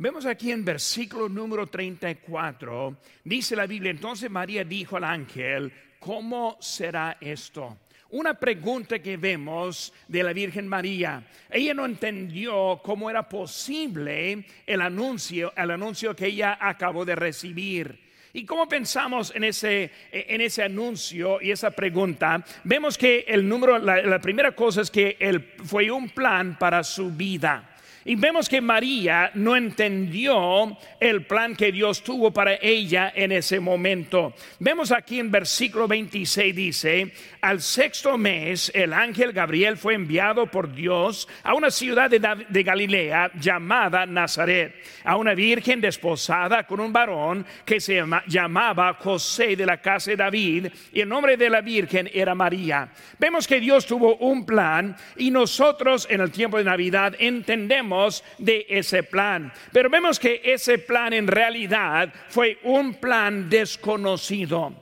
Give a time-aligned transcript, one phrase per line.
[0.00, 6.56] Vemos aquí en versículo número 34, dice la Biblia, entonces María dijo al ángel, ¿cómo
[6.58, 7.76] será esto?
[8.08, 11.22] Una pregunta que vemos de la Virgen María.
[11.50, 18.00] Ella no entendió cómo era posible el anuncio, el anuncio que ella acabó de recibir.
[18.32, 22.42] ¿Y cómo pensamos en ese, en ese anuncio y esa pregunta?
[22.64, 27.10] Vemos que el número, la, primera cosa es que él fue un plan para su
[27.10, 27.76] vida.
[28.02, 33.60] Y vemos que María no entendió el plan que Dios tuvo para ella en ese
[33.60, 34.32] momento.
[34.58, 40.72] Vemos aquí en versículo 26 dice, al sexto mes el ángel Gabriel fue enviado por
[40.72, 47.44] Dios a una ciudad de, Galilea llamada Nazaret, a una virgen desposada con un varón
[47.66, 52.08] que se llamaba José de la casa de David y el nombre de la virgen
[52.12, 52.88] era María.
[53.18, 57.89] Vemos que Dios tuvo un plan y nosotros en el tiempo de Navidad entendemos
[58.38, 59.52] de ese plan.
[59.72, 64.72] Pero vemos que ese plan en realidad fue un plan desconocido.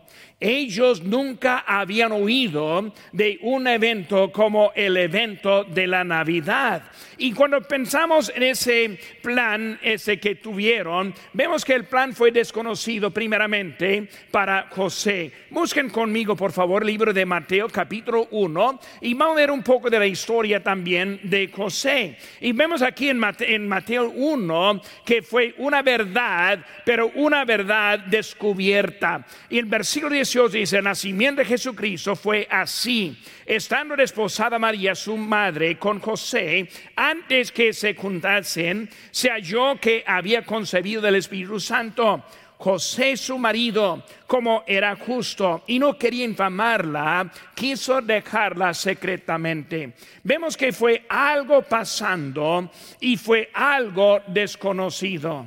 [0.41, 6.85] Ellos nunca habían oído de un evento como el evento de la Navidad.
[7.17, 13.11] Y cuando pensamos en ese plan, ese que tuvieron, vemos que el plan fue desconocido
[13.11, 15.33] primeramente para José.
[15.51, 19.65] Busquen conmigo, por favor, el libro de Mateo capítulo 1 y vamos a ver un
[19.65, 22.17] poco de la historia también de José.
[22.41, 27.99] Y vemos aquí en Mateo, en Mateo 1 que fue una verdad, pero una verdad
[27.99, 29.27] descubierta.
[29.51, 33.17] Y el versículo 18 dice, el nacimiento de Jesucristo fue así.
[33.47, 40.45] Estando desposada María, su madre, con José, antes que se juntasen, se halló que había
[40.45, 42.23] concebido del Espíritu Santo.
[42.59, 49.95] José su marido, como era justo y no quería infamarla, quiso dejarla secretamente.
[50.25, 52.71] Vemos que fue algo pasando
[53.01, 55.47] y fue algo desconocido.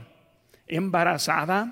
[0.66, 1.72] ¿Embarazada?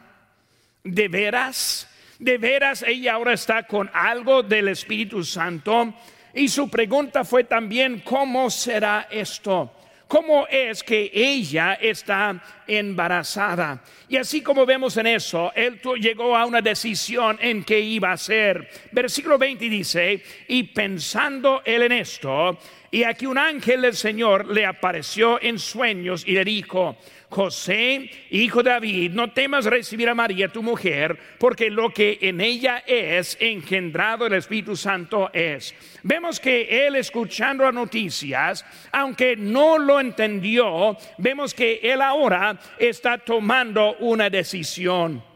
[0.84, 1.89] ¿De veras?
[2.20, 5.94] ¿De veras ella ahora está con algo del Espíritu Santo?
[6.33, 9.71] Y su pregunta fue también, ¿cómo será esto?
[10.05, 13.82] ¿Cómo es que ella está embarazada?
[14.10, 18.14] Y así como vemos en eso, él llegó a una decisión en qué iba a
[18.14, 18.70] hacer.
[18.92, 22.58] Versículo 20 dice, y pensando él en esto,
[22.92, 26.98] y aquí un ángel del Señor le apareció en sueños y le dijo,
[27.30, 32.42] José, hijo de David, no temas recibir a María tu mujer, porque lo que en
[32.42, 35.76] ella es engendrado el Espíritu Santo es.
[36.02, 43.20] Vemos que él escuchando las noticias, aunque no lo entendió, vemos que él ahora está
[43.20, 45.29] tomando una decisión.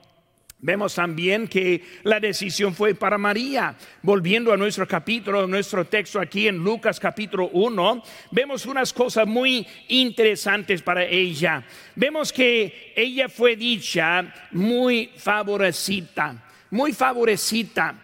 [0.63, 3.75] Vemos también que la decisión fue para María.
[4.01, 8.01] Volviendo a nuestro capítulo, nuestro texto aquí en Lucas capítulo 1,
[8.31, 11.66] vemos unas cosas muy interesantes para ella.
[11.96, 16.41] Vemos que ella fue dicha muy favorecida,
[16.72, 17.96] muy favorecida.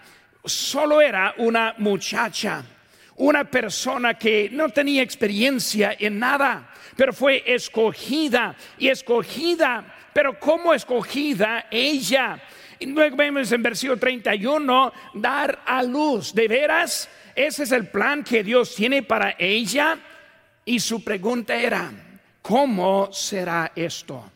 [0.43, 2.61] Solo era una muchacha,
[3.15, 10.73] una persona que no tenía experiencia en nada, pero fue escogida y escogida pero como
[10.73, 12.41] escogida ella.
[12.77, 16.33] Y luego vemos en versículo 31, dar a luz.
[16.33, 17.07] ¿De veras?
[17.33, 19.97] Ese es el plan que Dios tiene para ella.
[20.65, 21.89] Y su pregunta era,
[22.41, 24.29] ¿cómo será esto?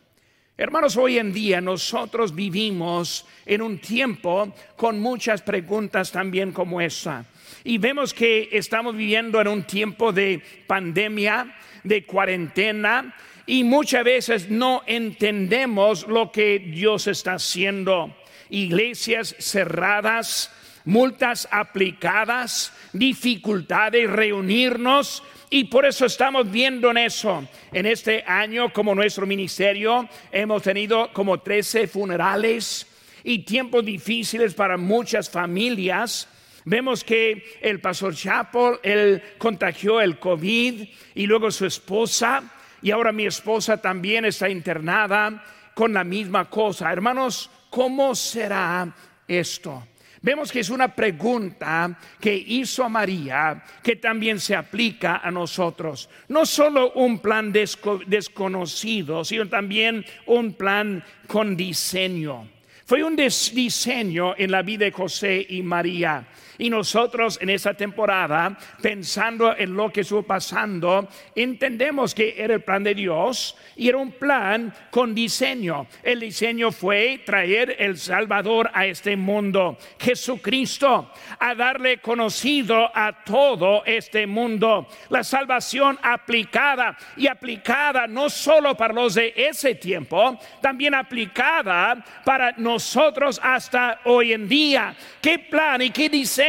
[0.56, 7.26] Hermanos, hoy en día nosotros vivimos en un tiempo con muchas preguntas también como esa.
[7.64, 13.16] Y vemos que estamos viviendo en un tiempo de pandemia, de cuarentena,
[13.46, 18.16] y muchas veces no entendemos lo que Dios está haciendo.
[18.50, 20.52] Iglesias cerradas,
[20.84, 27.46] multas aplicadas, dificultades reunirnos y por eso estamos viendo en eso.
[27.72, 32.86] En este año como nuestro ministerio hemos tenido como 13 funerales
[33.22, 36.28] y tiempos difíciles para muchas familias.
[36.64, 42.42] Vemos que el pastor Chapel, él contagió el COVID y luego su esposa
[42.80, 45.44] y ahora mi esposa también está internada
[45.74, 46.92] con la misma cosa.
[46.92, 48.94] Hermanos, ¿cómo será
[49.28, 49.88] esto?
[50.24, 56.08] Vemos que es una pregunta que hizo a María que también se aplica a nosotros.
[56.28, 62.48] No solo un plan desconocido, sino también un plan con diseño.
[62.86, 66.26] Fue un diseño en la vida de José y María.
[66.58, 72.62] Y nosotros en esta temporada, pensando en lo que estuvo pasando, entendemos que era el
[72.62, 75.86] plan de Dios y era un plan con diseño.
[76.02, 83.84] El diseño fue traer el Salvador a este mundo, Jesucristo, a darle conocido a todo
[83.84, 84.86] este mundo.
[85.08, 92.52] La salvación aplicada y aplicada no solo para los de ese tiempo, también aplicada para
[92.56, 94.94] nosotros hasta hoy en día.
[95.20, 96.43] ¿Qué plan y qué diseño?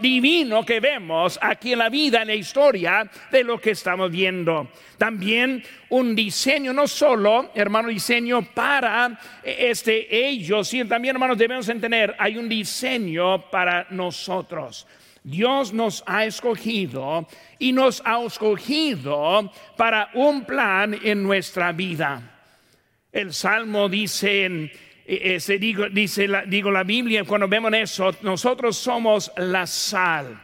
[0.00, 4.68] Divino que vemos aquí en la vida, en la historia de lo que estamos viendo.
[4.98, 12.14] También un diseño, no solo, hermano, diseño para este, ellos, sino también, hermanos, debemos entender,
[12.18, 14.86] hay un diseño para nosotros.
[15.22, 17.26] Dios nos ha escogido
[17.58, 22.22] y nos ha escogido para un plan en nuestra vida.
[23.12, 24.72] El Salmo dice en
[25.38, 30.40] se digo, dice la, la Biblia, cuando vemos eso, nosotros somos la sal.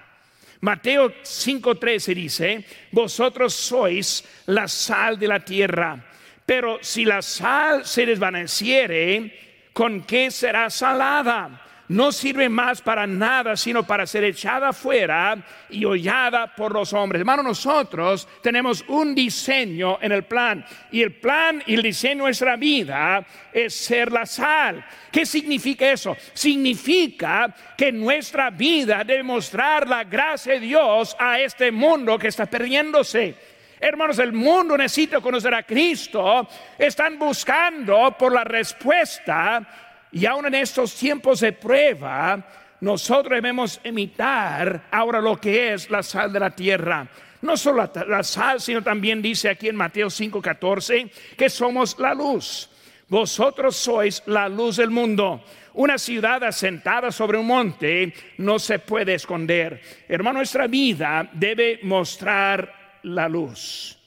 [0.60, 6.04] Mateo 5:13 dice, vosotros sois la sal de la tierra,
[6.44, 11.65] pero si la sal se desvaneciere, ¿con qué será salada?
[11.88, 15.36] No sirve más para nada, sino para ser echada fuera
[15.70, 17.20] y hollada por los hombres.
[17.20, 22.22] Hermano, nosotros tenemos un diseño en el plan y el plan y el diseño de
[22.26, 24.84] nuestra vida es ser la sal.
[25.10, 26.16] ¿Qué significa eso?
[26.32, 32.46] Significa que nuestra vida debe mostrar la gracia de Dios a este mundo que está
[32.46, 33.34] perdiéndose.
[33.78, 36.48] Hermanos, el mundo necesita conocer a Cristo.
[36.78, 39.85] Están buscando por la respuesta
[40.16, 42.42] y aún en estos tiempos de prueba,
[42.80, 47.06] nosotros debemos imitar ahora lo que es la sal de la tierra.
[47.42, 52.70] No solo la, sal, sino también dice aquí en Mateo 5:14 que somos la luz.
[53.08, 55.44] Vosotros sois la luz del mundo.
[55.74, 59.82] Una ciudad asentada sobre un monte no se puede esconder.
[60.08, 63.98] Hermano, nuestra vida debe mostrar la luz.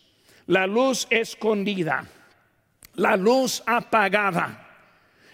[0.48, 2.04] La luz escondida.
[2.96, 4.69] La luz apagada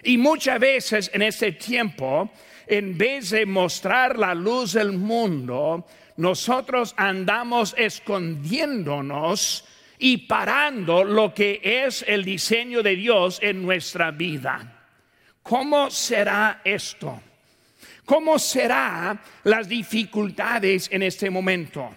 [0.06, 2.32] y muchas veces en este tiempo,
[2.68, 5.86] en vez de mostrar la luz del mundo,
[6.18, 9.66] nosotros andamos escondiéndonos
[9.98, 14.86] y parando lo que es el diseño de Dios en nuestra vida.
[15.42, 17.22] ¿Cómo será esto?
[18.06, 21.90] ¿Cómo será las dificultades en este momento?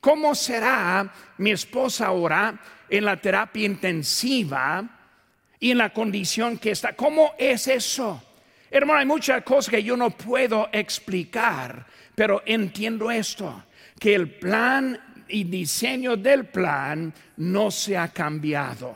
[0.00, 4.93] ¿Cómo será mi esposa ahora en la terapia intensiva?
[5.64, 6.92] Y en la condición que está.
[6.92, 8.22] ¿Cómo es eso?
[8.70, 13.64] Hermano, hay muchas cosas que yo no puedo explicar, pero entiendo esto,
[13.98, 18.94] que el plan y diseño del plan no se ha cambiado.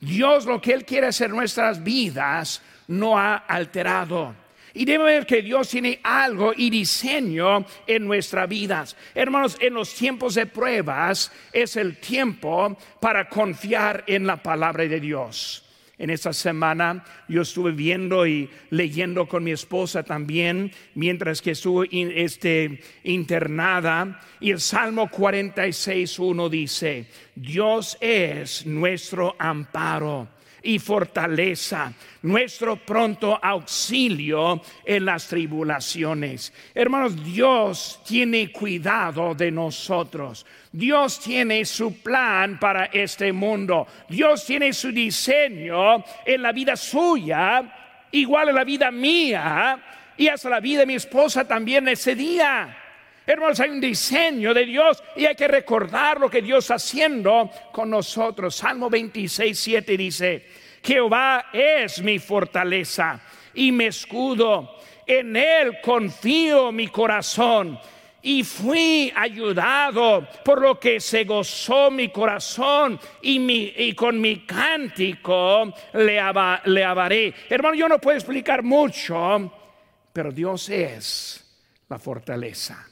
[0.00, 4.34] Dios lo que Él quiere hacer en nuestras vidas no ha alterado.
[4.74, 8.96] Y debe ver que Dios tiene algo y diseño en nuestras vidas.
[9.14, 14.98] Hermanos, en los tiempos de pruebas es el tiempo para confiar en la palabra de
[14.98, 15.64] Dios.
[15.98, 21.88] En esta semana yo estuve viendo y leyendo con mi esposa también, mientras que estuve
[21.92, 24.20] este, internada.
[24.40, 30.28] Y el Salmo 46.1 dice, Dios es nuestro amparo
[30.62, 36.52] y fortaleza, nuestro pronto auxilio en las tribulaciones.
[36.74, 40.44] Hermanos, Dios tiene cuidado de nosotros.
[40.72, 43.86] Dios tiene su plan para este mundo.
[44.08, 49.82] Dios tiene su diseño en la vida suya, igual en la vida mía
[50.16, 52.87] y hasta la vida de mi esposa también ese día.
[53.28, 57.50] Hermanos, hay un diseño de Dios y hay que recordar lo que Dios está haciendo
[57.70, 58.56] con nosotros.
[58.56, 60.46] Salmo 26, 7 dice,
[60.82, 63.20] Jehová es mi fortaleza
[63.52, 64.76] y mi escudo.
[65.06, 67.78] En él confío mi corazón
[68.22, 74.46] y fui ayudado, por lo que se gozó mi corazón y, mi, y con mi
[74.46, 76.18] cántico le,
[76.64, 77.34] le abaré.
[77.50, 79.52] Hermano, yo no puedo explicar mucho,
[80.14, 81.44] pero Dios es
[81.90, 82.88] la fortaleza.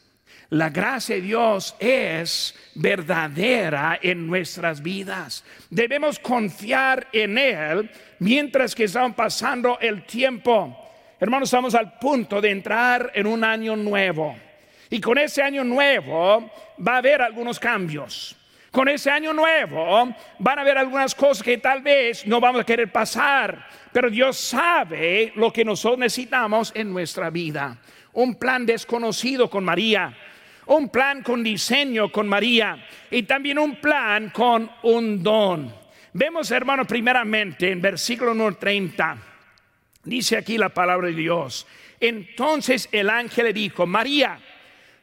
[0.50, 5.44] La gracia de Dios es verdadera en nuestras vidas.
[5.70, 10.76] Debemos confiar en Él mientras que estamos pasando el tiempo.
[11.18, 14.36] Hermanos, estamos al punto de entrar en un año nuevo.
[14.88, 16.48] Y con ese año nuevo
[16.86, 18.36] va a haber algunos cambios.
[18.70, 22.66] Con ese año nuevo van a haber algunas cosas que tal vez no vamos a
[22.66, 27.78] querer pasar, pero Dios sabe lo que nosotros necesitamos en nuestra vida.
[28.12, 30.14] Un plan desconocido con María
[30.66, 35.74] un plan con diseño con María y también un plan con un don.
[36.12, 39.18] Vemos, hermano, primeramente en versículo número 30,
[40.06, 41.66] Dice aquí la palabra de Dios.
[41.98, 44.38] Entonces el ángel le dijo, María,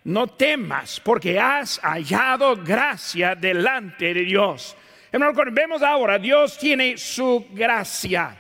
[0.06, 4.78] no temas porque has hallado gracia delante de Dios.
[5.12, 8.38] Hermano, vemos ahora, Dios tiene su gracia.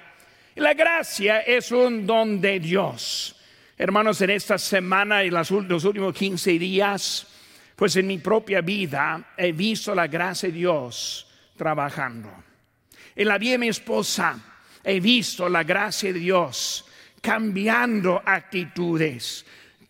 [0.55, 3.35] La gracia es un don de Dios.
[3.77, 7.27] Hermanos, en esta semana y los últimos 15 días,
[7.75, 11.27] pues en mi propia vida he visto la gracia de Dios
[11.57, 12.29] trabajando.
[13.15, 14.39] En la vida de mi esposa
[14.83, 16.85] he visto la gracia de Dios
[17.19, 19.45] cambiando actitudes,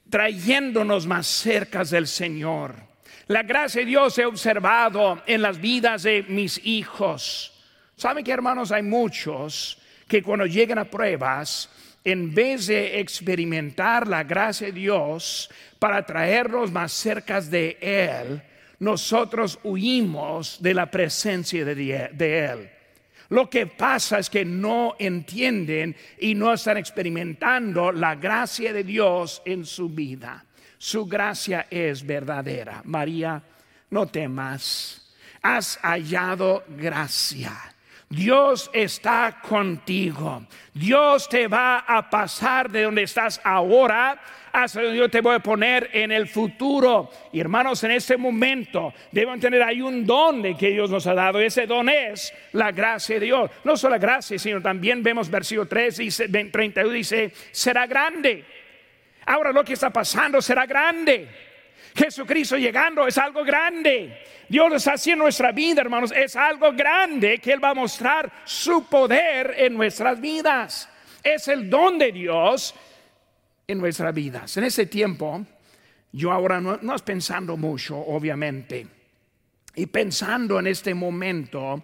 [0.09, 2.75] trayéndonos más cerca del Señor.
[3.27, 7.51] La gracia de Dios he observado en las vidas de mis hijos.
[7.97, 8.71] ¿Saben que hermanos?
[8.71, 11.69] Hay muchos que cuando llegan a pruebas,
[12.03, 18.41] en vez de experimentar la gracia de Dios para traernos más cerca de Él,
[18.79, 22.69] nosotros huimos de la presencia de, Él.
[23.29, 29.41] Lo que pasa es que no entienden y no están experimentando la gracia de Dios
[29.45, 30.45] en su vida.
[30.77, 32.81] Su gracia es verdadera.
[32.83, 33.41] María,
[33.89, 34.99] no temas.
[35.41, 37.72] Has hallado gracia
[38.09, 40.45] Dios está contigo.
[40.73, 45.39] Dios te va a pasar de donde estás ahora hasta donde yo te voy a
[45.39, 47.09] poner en el futuro.
[47.31, 51.15] Y hermanos, en este momento deben tener ahí un don de que Dios nos ha
[51.15, 51.39] dado.
[51.39, 53.49] Ese don es la gracia de Dios.
[53.63, 58.45] No solo la gracia, sino también vemos versículo 3, dice, 31, dice, será grande.
[59.25, 61.27] Ahora lo que está pasando será grande.
[61.95, 64.17] Jesucristo llegando es algo grande.
[64.49, 68.85] Dios está haciendo nuestra vida, hermanos, es algo grande que Él va a mostrar su
[68.85, 70.89] poder en nuestras vidas.
[71.23, 72.75] Es el don de Dios
[73.67, 74.57] en nuestras vidas.
[74.57, 75.45] En ese tiempo,
[76.11, 78.85] yo ahora no, es pensando mucho, obviamente,
[79.75, 81.83] y pensando en este momento,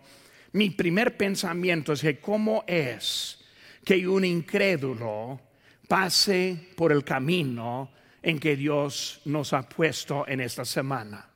[0.51, 3.43] mi primer pensamiento es que cómo es
[3.83, 5.39] que un incrédulo
[5.87, 7.89] pase por el camino
[8.21, 11.27] en que Dios nos ha puesto en esta semana.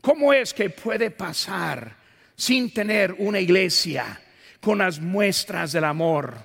[0.00, 1.96] ¿Cómo es que puede pasar
[2.36, 4.20] sin tener una iglesia
[4.60, 6.36] con las muestras del amor,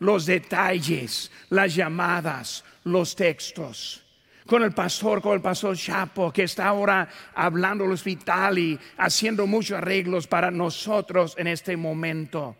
[0.00, 4.02] los detalles, las llamadas, los textos?
[4.46, 9.46] Con el pastor, con el pastor Chapo, que está ahora hablando el hospital y haciendo
[9.46, 12.56] muchos arreglos para nosotros en este momento.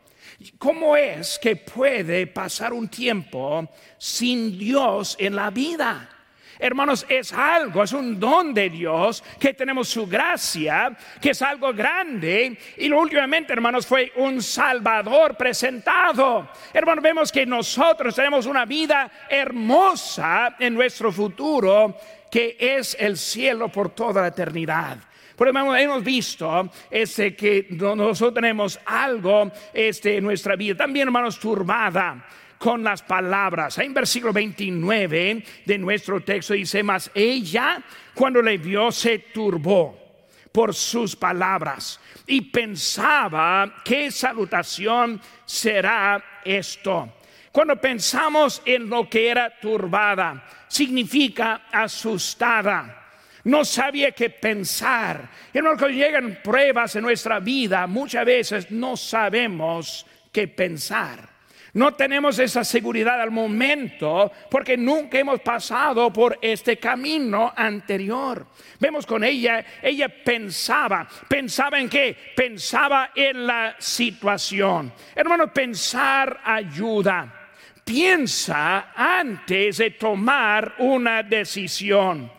[0.58, 3.68] ¿Cómo es que puede pasar un tiempo
[3.98, 6.15] sin Dios en la vida?
[6.58, 11.72] Hermanos, es algo, es un don de Dios, que tenemos su gracia, que es algo
[11.72, 12.58] grande.
[12.78, 16.48] Y últimamente, hermanos, fue un Salvador presentado.
[16.72, 21.96] Hermanos, vemos que nosotros tenemos una vida hermosa en nuestro futuro,
[22.30, 24.98] que es el cielo por toda la eternidad.
[25.36, 31.38] Por ejemplo, hemos visto este, que nosotros tenemos algo este, en nuestra vida, también hermanos,
[31.38, 32.24] turbada
[32.58, 33.78] con las palabras.
[33.78, 37.82] En versículo 29 de nuestro texto dice, más ella
[38.14, 40.06] cuando le vio se turbó
[40.52, 47.12] por sus palabras y pensaba qué salutación será esto.
[47.52, 53.04] Cuando pensamos en lo que era turbada, significa asustada.
[53.44, 55.28] No sabía qué pensar.
[55.54, 61.35] Y cuando llegan pruebas en nuestra vida, muchas veces no sabemos qué pensar.
[61.76, 68.46] No tenemos esa seguridad al momento porque nunca hemos pasado por este camino anterior.
[68.80, 72.16] Vemos con ella, ella pensaba, pensaba en qué?
[72.34, 74.90] Pensaba en la situación.
[75.14, 77.50] Hermano, pensar ayuda.
[77.84, 82.32] Piensa antes de tomar una decisión.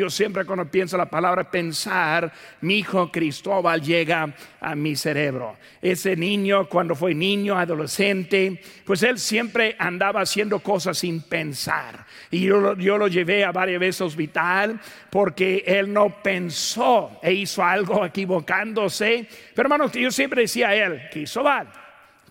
[0.00, 5.58] Yo siempre cuando pienso la palabra pensar, mi hijo Cristóbal llega a mi cerebro.
[5.82, 12.06] Ese niño, cuando fue niño, adolescente, pues él siempre andaba haciendo cosas sin pensar.
[12.30, 14.80] Y yo, lo llevé a varias veces al hospital
[15.10, 19.28] porque él no pensó e hizo algo equivocándose.
[19.54, 21.68] Pero hermanos, yo siempre decía a él, Cristóbal,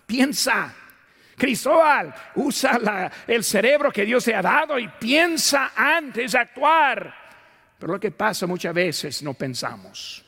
[0.06, 0.74] piensa.
[1.38, 7.19] Cristóbal, usa el cerebro que Dios te ha dado y piensa antes de actuar.
[7.80, 10.22] Pero lo que pasa muchas veces no pensamos.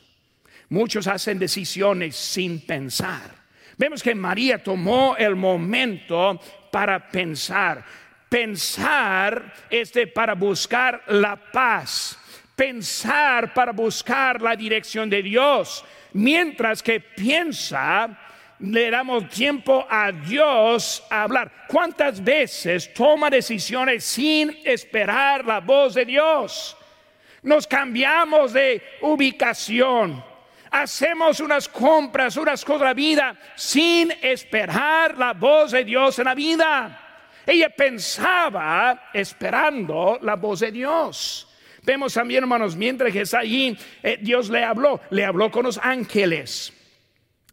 [0.70, 3.30] Muchos hacen decisiones sin pensar.
[3.76, 6.40] Vemos que María tomó el momento
[6.70, 7.84] para pensar.
[8.26, 12.18] Pensar es para buscar la paz.
[12.56, 15.84] Pensar para buscar la dirección de Dios.
[16.14, 18.18] Mientras que piensa,
[18.60, 21.66] le damos tiempo a Dios a hablar.
[21.68, 26.78] ¿Cuántas veces toma decisiones sin esperar la voz de Dios?
[27.42, 30.24] Nos cambiamos de ubicación.
[30.70, 36.24] Hacemos unas compras, unas cosas de la vida sin esperar la voz de Dios en
[36.24, 36.98] la vida.
[37.44, 41.48] Ella pensaba esperando la voz de Dios.
[41.82, 45.78] Vemos también, hermanos, mientras que está allí, eh, Dios le habló, le habló con los
[45.78, 46.72] ángeles.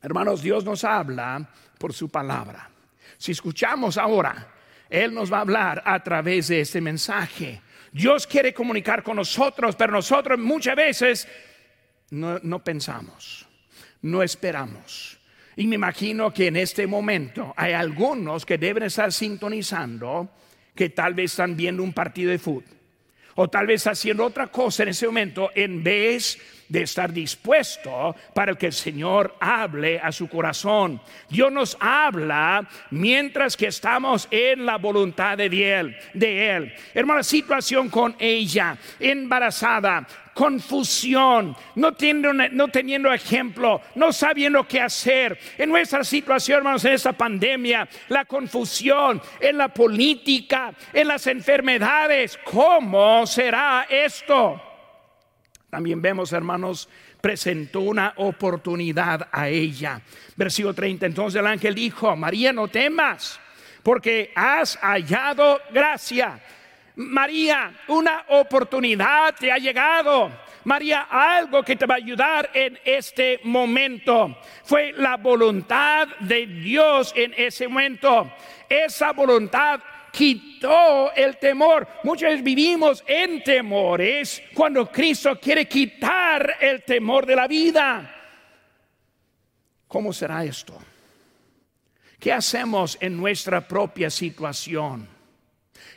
[0.02, 2.70] Hermanos, Dios nos habla por su palabra.
[3.18, 4.54] Si escuchamos ahora,
[4.90, 7.62] Él nos va a hablar a través de este mensaje.
[7.92, 11.28] Dios quiere comunicar con nosotros, pero nosotros muchas veces
[12.12, 13.46] no, pensamos,
[14.02, 15.20] no esperamos.
[15.56, 20.30] Y me imagino que en este momento hay algunos que deben estar sintonizando,
[20.74, 22.79] que tal vez están viendo un partido de fútbol
[23.36, 28.56] o tal vez haciendo otra cosa en ese momento en vez de estar dispuesto para
[28.56, 31.02] que el Señor hable a su corazón.
[31.28, 35.98] Dios nos habla mientras que estamos en la voluntad de Él.
[36.14, 36.74] De él.
[36.94, 40.08] Hermana, situación con ella, embarazada,
[40.40, 45.38] confusión, no teniendo, no teniendo ejemplo, no sabiendo qué hacer.
[45.58, 52.40] En nuestra situación, hermanos, en esta pandemia, la confusión en la política, en las enfermedades,
[52.46, 54.62] ¿cómo será esto?
[55.70, 56.88] También vemos, hermanos,
[57.20, 60.00] presentó una oportunidad a ella.
[60.38, 63.42] Versículo 30, entonces el ángel dijo, María, no temas,
[63.84, 66.40] porque has hallado gracia
[67.00, 70.30] María, una oportunidad te ha llegado.
[70.66, 74.38] María, algo que te va a ayudar en este momento.
[74.66, 78.34] Fue la voluntad de Dios en ese momento.
[78.68, 79.80] Esa voluntad
[80.12, 81.88] quitó el temor.
[82.04, 88.14] Muchas veces vivimos en temores cuando Cristo quiere quitar el temor de la vida.
[89.88, 90.78] ¿Cómo será esto?
[92.20, 95.19] ¿Qué hacemos en nuestra propia situación?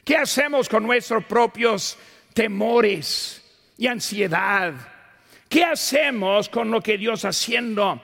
[0.04, 1.97] ¿Qué hacemos con nuestros propios
[2.35, 3.40] temores
[3.78, 4.75] y ansiedad?
[5.49, 8.02] ¿Qué hacemos con lo que Dios haciendo?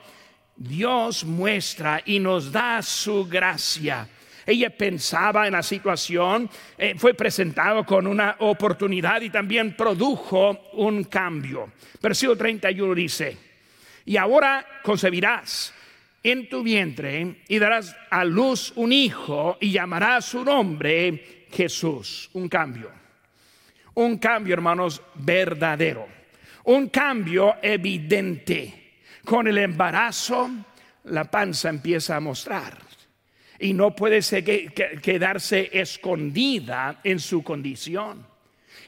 [0.55, 4.07] Dios muestra y nos da su gracia.
[4.45, 11.03] Ella pensaba en la situación, eh, fue presentado con una oportunidad y también produjo un
[11.03, 11.73] cambio.
[12.01, 13.37] Versículo 31 dice,
[14.05, 15.73] y ahora concebirás
[16.23, 22.29] en tu vientre y darás a luz un hijo y llamarás su nombre Jesús.
[22.33, 22.91] Un cambio.
[23.95, 26.07] Un cambio, hermanos, verdadero.
[26.65, 28.97] Un cambio evidente.
[29.25, 30.49] Con el embarazo,
[31.05, 32.77] la panza empieza a mostrar.
[33.59, 34.21] Y no puede
[35.01, 38.25] quedarse escondida en su condición.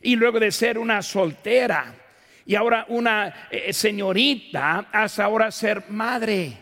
[0.01, 1.93] Y luego de ser una soltera
[2.45, 6.53] y ahora una eh, señorita, hasta ahora ser madre,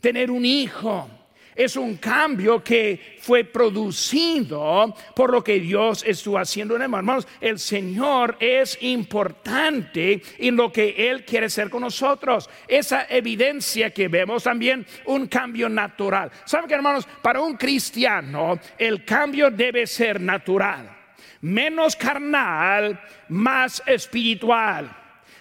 [0.00, 1.19] tener un hijo
[1.54, 6.76] es un cambio que fue producido por lo que Dios estuvo haciendo.
[6.76, 12.48] Hermanos, el Señor es importante en lo que Él quiere hacer con nosotros.
[12.68, 16.30] Esa evidencia que vemos también, un cambio natural.
[16.44, 17.06] ¿Saben que hermanos?
[17.20, 20.96] Para un cristiano, el cambio debe ser natural.
[21.42, 24.96] Menos carnal, más espiritual.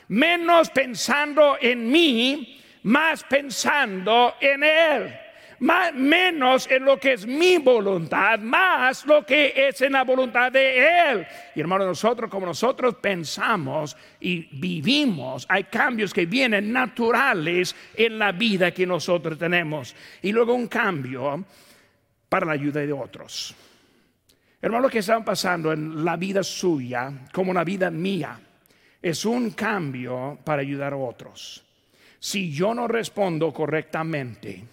[0.08, 5.20] Menos pensando en mí, más pensando en Él
[5.60, 11.12] menos en lo que es mi voluntad, más lo que es en la voluntad de
[11.12, 11.28] Él.
[11.56, 18.32] Y hermano, nosotros como nosotros pensamos y vivimos, hay cambios que vienen naturales en la
[18.32, 19.96] vida que nosotros tenemos.
[20.22, 21.44] Y luego un cambio
[22.30, 23.56] para la ayuda de otros.
[24.62, 28.40] Hermano, lo que están pasando en la vida suya, como una vida mía,
[29.02, 31.64] es un cambio para ayudar a otros.
[32.20, 34.64] Si yo no respondo correctamente,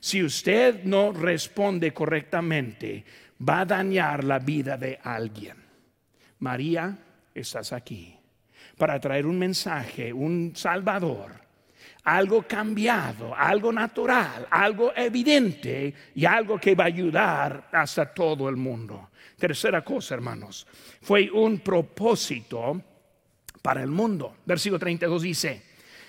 [0.00, 3.04] si usted no responde correctamente,
[3.46, 5.56] va a dañar la vida de alguien.
[6.40, 6.96] María,
[7.34, 8.14] estás aquí
[8.76, 11.32] para traer un mensaje, un salvador,
[12.04, 18.56] algo cambiado, algo natural, algo evidente y algo que va a ayudar hasta todo el
[18.56, 19.10] mundo.
[19.36, 20.66] Tercera cosa, hermanos,
[21.02, 22.80] fue un propósito
[23.60, 24.36] para el mundo.
[24.46, 25.62] Versículo 32 dice,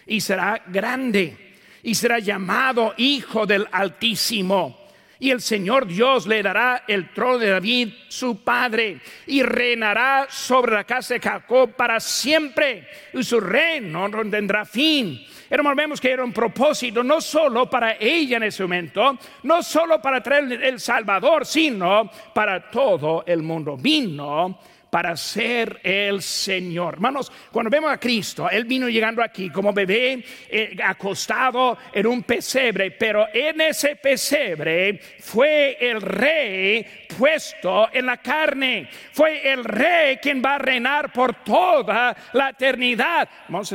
[0.06, 1.49] y será grande
[1.84, 4.78] y será llamado Hijo del Altísimo.
[5.22, 10.74] Y el Señor Dios le dará el trono de David, su padre, y reinará sobre
[10.74, 15.22] la casa de Jacob para siempre, y su reino no tendrá fin.
[15.50, 20.02] Hermanos, vemos que era un propósito no solo para ella en ese momento, no solo
[20.02, 23.76] para traer el Salvador, sino para todo el mundo.
[23.76, 24.60] Vino
[24.90, 26.96] para ser el Señor.
[26.96, 32.24] Hermanos, cuando vemos a Cristo, Él vino llegando aquí como bebé eh, acostado en un
[32.24, 36.86] pesebre, pero en ese pesebre fue el rey
[37.18, 38.90] puesto en la carne.
[39.12, 43.28] Fue el rey quien va a reinar por toda la eternidad.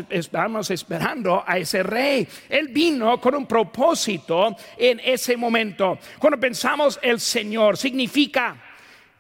[0.09, 2.27] Estamos esperando a ese rey.
[2.48, 5.98] Él vino con un propósito en ese momento.
[6.18, 8.57] Cuando pensamos el Señor, significa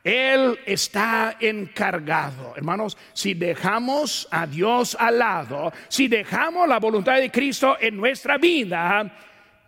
[0.04, 2.52] Él está encargado.
[2.54, 8.36] Hermanos, si dejamos a Dios al lado, si dejamos la voluntad de Cristo en nuestra
[8.36, 9.10] vida,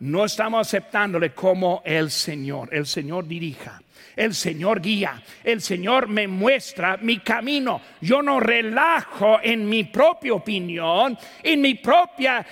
[0.00, 2.68] no estamos aceptándole como el Señor.
[2.70, 3.80] El Señor dirija.
[4.14, 7.82] El Señor guía, el Señor me muestra mi camino.
[8.00, 12.46] Yo no relajo en mi propia opinión, en mi propia,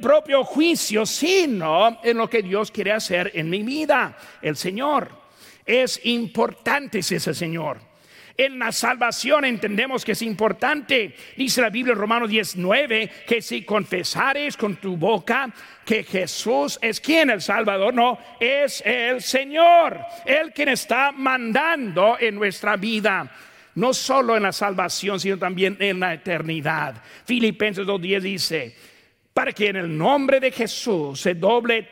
[0.00, 4.16] propio juicio, sino en lo que Dios quiere hacer en mi vida.
[4.42, 5.17] El Señor
[5.68, 7.78] es importante ese Señor.
[8.36, 11.14] En la salvación entendemos que es importante.
[11.36, 15.52] Dice la Biblia en Romanos 19 que si confesares con tu boca
[15.84, 22.36] que Jesús es quien el Salvador, no, es el Señor, el quien está mandando en
[22.36, 23.30] nuestra vida
[23.74, 27.00] no solo en la salvación, sino también en la eternidad.
[27.24, 28.76] Filipenses 2.10 dice,
[29.32, 31.88] para que en el nombre de Jesús se doble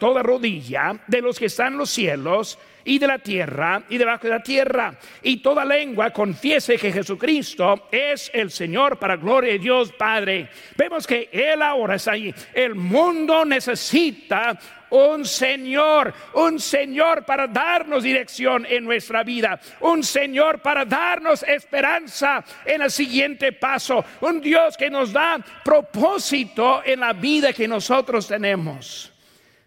[0.00, 2.58] toda rodilla de los que están en los cielos
[2.88, 4.94] y de la tierra y debajo de la tierra.
[5.22, 10.48] Y toda lengua confiese que Jesucristo es el Señor para gloria de Dios Padre.
[10.74, 12.34] Vemos que Él ahora está ahí.
[12.54, 20.60] El mundo necesita un Señor, un Señor para darnos dirección en nuestra vida, un Señor
[20.60, 27.12] para darnos esperanza en el siguiente paso, un Dios que nos da propósito en la
[27.12, 29.12] vida que nosotros tenemos.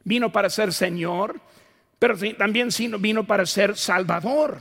[0.03, 1.39] Vino para ser Señor,
[2.01, 4.57] pero también vino para ser Salvador.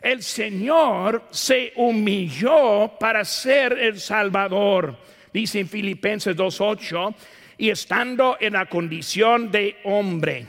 [0.00, 4.96] El Señor se humilló para ser el Salvador.
[5.30, 7.14] Dice en Filipenses 2.8,
[7.58, 10.46] y estando en la condición de hombre,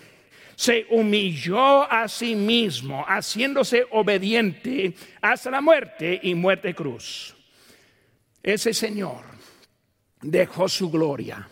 [0.55, 7.35] se humilló a sí mismo, haciéndose obediente hasta la muerte y muerte cruz.
[8.41, 9.25] Ese Señor
[10.21, 11.45] dejó su gloria.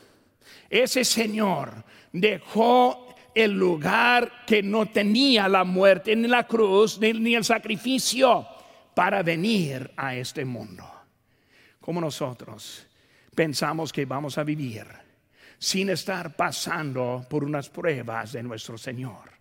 [0.70, 7.44] Ese Señor dejó el lugar que no tenía la muerte, ni la cruz, ni, el
[7.44, 8.46] sacrificio,
[8.94, 10.84] para venir a este mundo.
[11.80, 12.86] Como nosotros
[13.34, 14.86] pensamos que vamos a vivir
[15.58, 19.32] sin estar pasando por unas pruebas de nuestro Señor.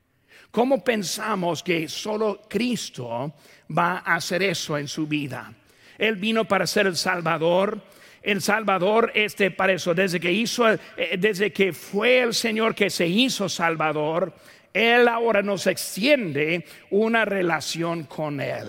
[0.51, 3.35] ¿Cómo pensamos que solo Cristo
[3.77, 5.53] va a hacer eso en su vida?
[5.98, 7.81] Él vino para ser el Salvador,
[8.28, 10.78] el Salvador este para eso, desde que hizo, eh,
[11.18, 14.34] desde que fue el Señor que se hizo Salvador,
[14.74, 18.68] Él ahora nos extiende una relación con Él.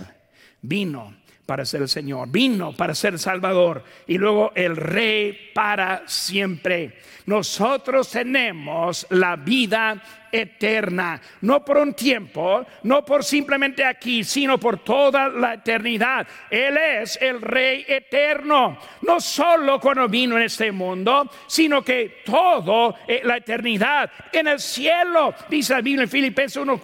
[0.61, 1.13] Vino
[1.45, 6.99] para ser el Señor, vino para ser Salvador y luego el Rey para siempre.
[7.25, 14.83] Nosotros tenemos la vida eterna, no por un tiempo, no por simplemente aquí, sino por
[14.83, 16.27] toda la eternidad.
[16.49, 22.95] Él es el Rey eterno, no solo cuando vino en este mundo, sino que todo
[23.07, 26.81] eh, la eternidad en el cielo, dice la Biblia en Filipenses 1,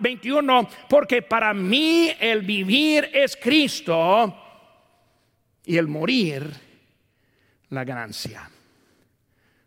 [0.00, 4.34] 21, porque para mí el vivir es Cristo
[5.64, 6.48] y el morir
[7.70, 8.50] la ganancia.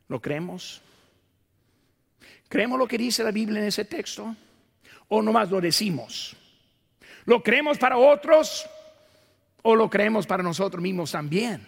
[0.07, 0.81] ¿Lo creemos?
[2.49, 4.35] ¿Creemos lo que dice la Biblia en ese texto?
[5.07, 6.35] ¿O nomás lo decimos?
[7.25, 8.67] ¿Lo creemos para otros?
[9.61, 11.65] ¿O lo creemos para nosotros mismos también?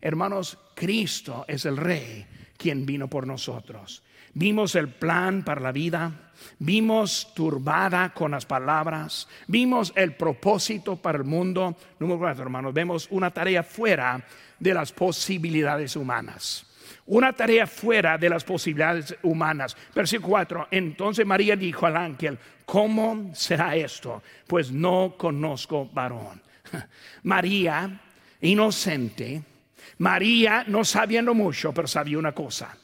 [0.00, 2.24] Hermanos, Cristo es el Rey
[2.56, 4.02] quien vino por nosotros.
[4.32, 11.18] Vimos el plan para la vida, vimos turbada con las palabras, vimos el propósito para
[11.18, 11.76] el mundo.
[11.98, 14.24] Número cuatro, hermanos, vemos una tarea fuera
[14.58, 16.66] de las posibilidades humanas.
[17.06, 19.76] Una tarea fuera de las posibilidades humanas.
[19.94, 20.68] Versículo 4.
[20.70, 24.22] Entonces María dijo al ángel, ¿cómo será esto?
[24.46, 26.42] Pues no conozco varón.
[27.22, 28.00] María,
[28.40, 29.42] inocente,
[29.98, 32.76] María no sabiendo mucho, pero sabía una cosa,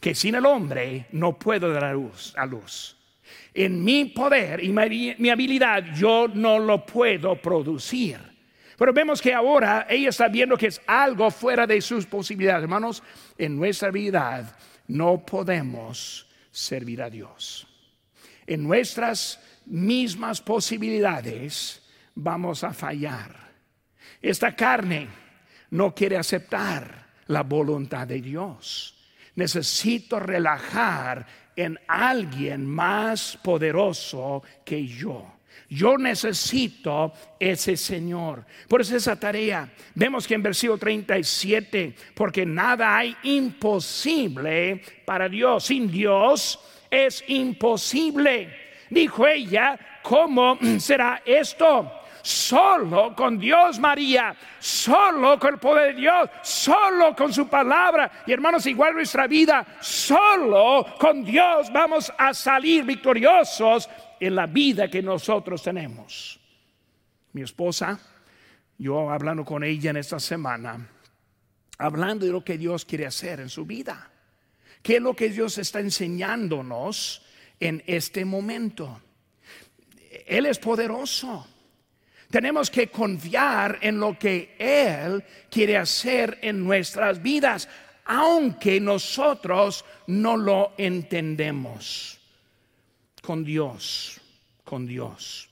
[0.00, 2.34] que sin el hombre no puedo dar a luz.
[2.36, 2.96] A luz.
[3.54, 8.18] En mi poder y mi habilidad yo no lo puedo producir.
[8.78, 12.62] Pero vemos que ahora ella está viendo que es algo fuera de sus posibilidades.
[12.62, 13.02] Hermanos,
[13.38, 14.56] en nuestra vida
[14.88, 17.66] no podemos servir a Dios.
[18.46, 21.82] En nuestras mismas posibilidades
[22.14, 23.48] vamos a fallar.
[24.20, 25.08] Esta carne
[25.70, 28.94] no quiere aceptar la voluntad de Dios.
[29.36, 35.37] Necesito relajar en alguien más poderoso que yo.
[35.70, 38.44] Yo necesito ese Señor.
[38.68, 39.68] Por eso esa tarea.
[39.94, 45.64] Vemos que en versículo 37, porque nada hay imposible para Dios.
[45.64, 46.58] Sin Dios
[46.90, 48.68] es imposible.
[48.88, 51.92] Dijo ella, ¿cómo será esto?
[52.22, 58.10] Solo con Dios, María, solo con el poder de Dios, solo con su palabra.
[58.26, 63.88] Y hermanos, igual nuestra vida, solo con Dios vamos a salir victoriosos
[64.20, 66.38] en la vida que nosotros tenemos.
[67.32, 67.98] Mi esposa,
[68.78, 70.88] yo hablando con ella en esta semana,
[71.78, 74.10] hablando de lo que Dios quiere hacer en su vida.
[74.82, 77.22] ¿Qué es lo que Dios está enseñándonos
[77.58, 79.00] en este momento?
[80.26, 81.46] Él es poderoso.
[82.30, 87.68] Tenemos que confiar en lo que Él quiere hacer en nuestras vidas,
[88.04, 92.17] aunque nosotros no lo entendemos.
[93.28, 94.18] Con Dios,
[94.64, 95.50] con Dios.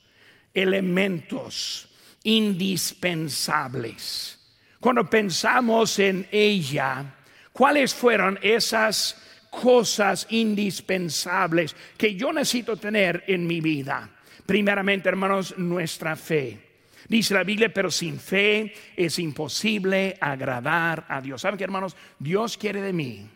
[0.51, 1.87] Elementos
[2.23, 4.39] indispensables.
[4.79, 7.05] Cuando pensamos en ella,
[7.53, 14.09] ¿cuáles fueron esas cosas indispensables que yo necesito tener en mi vida?
[14.43, 16.59] Primeramente, hermanos, nuestra fe.
[17.07, 21.43] Dice la Biblia, pero sin fe es imposible agradar a Dios.
[21.43, 21.95] ¿Saben qué, hermanos?
[22.17, 23.29] Dios quiere de mí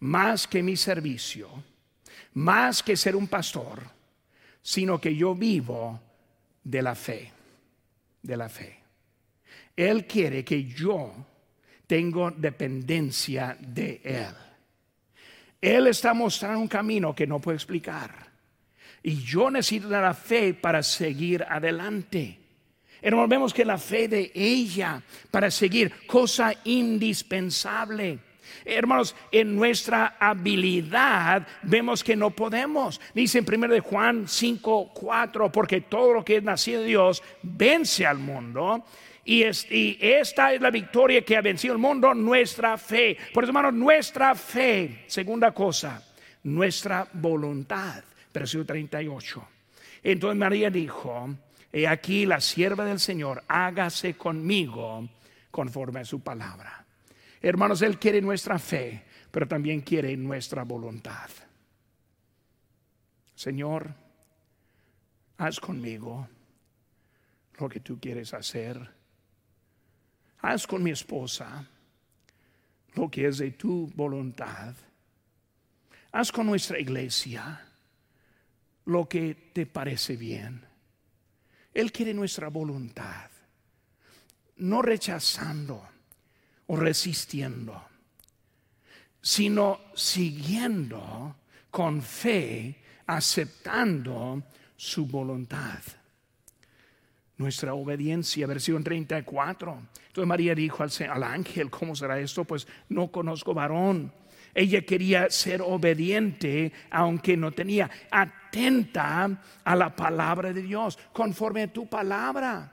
[0.00, 1.48] más que mi servicio,
[2.34, 3.82] más que ser un pastor,
[4.62, 6.00] sino que yo vivo
[6.62, 7.32] de la fe,
[8.22, 8.78] de la fe.
[9.76, 11.12] Él quiere que yo
[11.86, 14.34] tenga dependencia de Él.
[15.60, 18.30] Él está mostrando un camino que no puedo explicar.
[19.02, 22.38] Y yo necesito de la fe para seguir adelante.
[23.02, 28.18] Hermanos, vemos que la fe de ella para seguir, cosa indispensable.
[28.64, 33.00] Hermanos, en nuestra habilidad vemos que no podemos.
[33.14, 37.22] Dice en 1 de Juan 5, 4, porque todo lo que es nacido de Dios
[37.42, 38.84] vence al mundo.
[39.24, 43.16] Y, esta es la victoria que ha vencido el mundo, nuestra fe.
[43.32, 46.02] Por eso, hermanos, nuestra fe, segunda cosa,
[46.44, 48.02] nuestra voluntad.
[48.32, 49.48] Versículo 38.
[50.02, 51.28] Entonces María dijo,
[51.72, 55.08] He aquí la sierva del Señor, hágase conmigo
[55.50, 56.84] conforme a su palabra.
[57.40, 61.30] Hermanos, Él quiere nuestra fe, pero también quiere nuestra voluntad.
[63.34, 63.94] Señor,
[65.38, 66.28] haz conmigo
[67.58, 68.90] lo que tú quieres hacer.
[70.42, 71.66] Haz con mi esposa
[72.94, 74.74] lo que es de tu voluntad.
[76.12, 77.66] Haz con nuestra iglesia
[78.84, 80.66] lo que te parece bien.
[81.72, 83.30] Él quiere nuestra voluntad,
[84.56, 85.88] no rechazando
[86.70, 87.82] o resistiendo,
[89.20, 91.34] sino siguiendo
[91.68, 94.44] con fe, aceptando
[94.76, 95.80] su voluntad.
[97.38, 99.82] Nuestra obediencia, versículo 34.
[100.06, 102.44] Entonces María dijo al, al ángel, ¿cómo será esto?
[102.44, 104.12] Pues no conozco varón.
[104.54, 107.90] Ella quería ser obediente aunque no tenía.
[108.12, 112.72] Atenta a la palabra de Dios, conforme a tu palabra.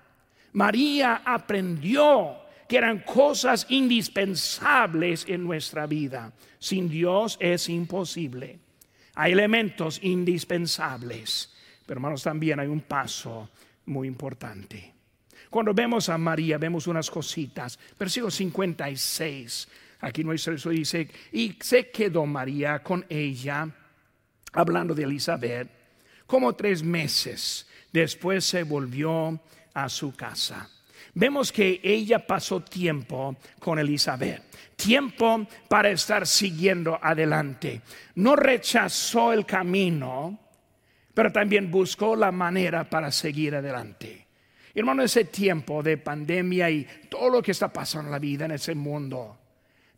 [0.53, 6.33] María aprendió que eran cosas indispensables en nuestra vida.
[6.59, 8.59] Sin Dios es imposible.
[9.15, 11.53] Hay elementos indispensables,
[11.85, 13.49] pero hermanos, también hay un paso
[13.85, 14.93] muy importante.
[15.49, 17.79] Cuando vemos a María, vemos unas cositas.
[17.97, 19.67] Versículo 56
[19.99, 23.67] Aquí nuestro dice, y se quedó María con ella,
[24.53, 25.69] hablando de Elizabeth,
[26.27, 27.67] como tres meses.
[27.91, 29.41] Después se volvió
[29.73, 30.69] a su casa.
[31.13, 34.43] Vemos que ella pasó tiempo con Elizabeth,
[34.75, 37.81] tiempo para estar siguiendo adelante.
[38.15, 40.39] No rechazó el camino,
[41.13, 44.27] pero también buscó la manera para seguir adelante.
[44.75, 48.51] Hermano, ese tiempo de pandemia y todo lo que está pasando en la vida en
[48.51, 49.35] ese mundo,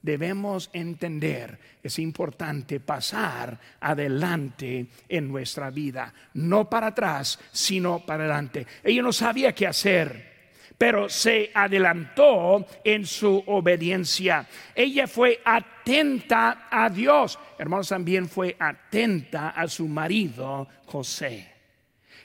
[0.01, 8.65] debemos entender, es importante pasar adelante en nuestra vida, no para atrás, sino para adelante.
[8.81, 10.38] Ella no sabía qué hacer,
[10.79, 14.47] pero se adelantó en su obediencia.
[14.73, 17.37] Ella fue atenta a Dios.
[17.57, 21.51] Hermanos, también fue atenta a su marido José.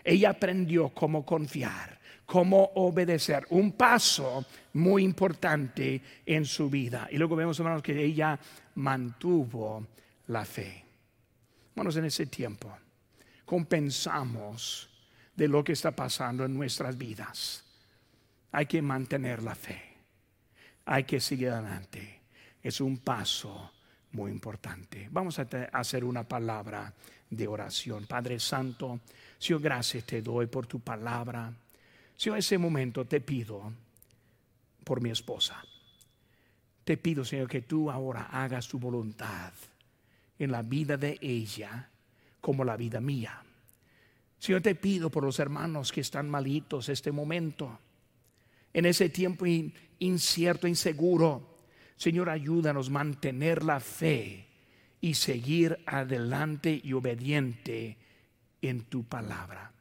[0.04, 3.44] Ella aprendió cómo confiar cómo obedecer.
[3.50, 7.06] Un paso muy importante en su vida.
[7.10, 8.38] Y luego vemos, hermanos, que ella
[8.76, 9.86] mantuvo
[10.28, 10.84] la fe.
[11.70, 12.74] Hermanos, en ese tiempo
[13.44, 14.88] compensamos
[15.36, 17.64] de lo que está pasando en nuestras vidas.
[18.54, 19.82] Hay que mantener la fe.
[20.84, 22.20] Hay que seguir adelante.
[22.62, 23.72] Es un paso
[24.12, 25.08] muy importante.
[25.10, 26.94] Vamos a hacer una palabra
[27.28, 28.06] de oración.
[28.06, 29.00] Padre Santo,
[29.38, 31.52] Señor, gracias te doy por tu palabra.
[32.16, 33.72] Señor, ese momento te pido
[34.84, 35.60] por mi esposa.
[36.84, 39.52] Te pido, Señor, que tú ahora hagas tu voluntad
[40.38, 41.90] en la vida de ella
[42.40, 43.42] como la vida mía.
[44.38, 47.80] Señor, te pido por los hermanos que están malitos este momento,
[48.74, 49.46] en ese tiempo
[49.98, 51.62] incierto, inseguro.
[51.96, 54.46] Señor, ayúdanos a mantener la fe
[55.00, 57.96] y seguir adelante y obediente
[58.60, 59.72] en tu palabra.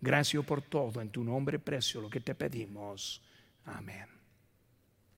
[0.00, 3.22] Gracias por todo, en tu nombre precio, lo que te pedimos.
[3.64, 4.11] Amén.